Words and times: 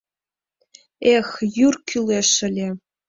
Эх, 1.15 1.27
йӱр 1.55 1.75
кӱлеш 1.87 2.31
ыле! 2.47 2.67